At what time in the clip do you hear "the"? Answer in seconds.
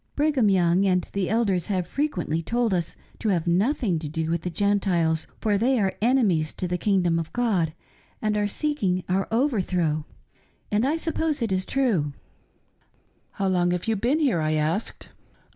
1.13-1.29, 4.41-4.49, 6.67-6.79